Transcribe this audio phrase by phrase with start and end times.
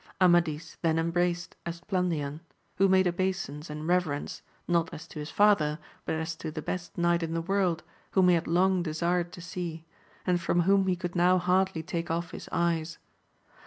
[0.19, 2.39] Amadis then embraced Esplandian,
[2.77, 6.97] who made obeisance and reverence, not as to his father, but as to the best
[6.97, 7.83] knight in the world,
[8.13, 9.85] whom he had long desired to see,
[10.25, 12.97] and from whom he could now hardly take off his 'eyes.